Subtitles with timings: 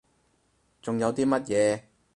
[0.81, 1.81] 仲有啲乜嘢？